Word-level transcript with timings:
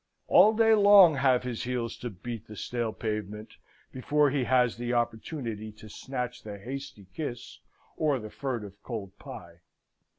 All 0.25 0.55
day 0.55 0.73
long 0.73 1.13
have 1.17 1.43
his 1.43 1.61
heels 1.61 1.95
to 1.97 2.09
beat 2.09 2.47
the 2.47 2.55
stale 2.55 2.91
pavement 2.91 3.57
before 3.91 4.31
he 4.31 4.45
has 4.45 4.77
the 4.77 4.93
opportunity 4.93 5.71
to 5.73 5.89
snatch 5.89 6.41
the 6.41 6.57
hasty 6.57 7.05
kiss 7.13 7.59
or 7.97 8.17
the 8.19 8.31
furtive 8.31 8.81
cold 8.81 9.15
pie. 9.19 9.59